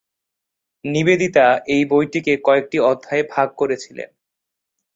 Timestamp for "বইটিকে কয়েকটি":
1.89-2.77